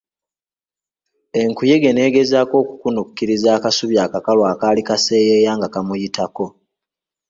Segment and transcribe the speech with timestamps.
[1.41, 6.45] Enkuyege n'egezaako okukunukiriza akasubi akakalu akaali kaseyeeya nga kamuyitako.